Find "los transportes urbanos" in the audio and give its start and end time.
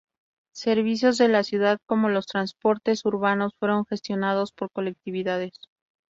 2.09-3.51